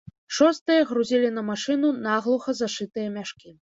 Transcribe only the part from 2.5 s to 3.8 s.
зашытыя мяшкі.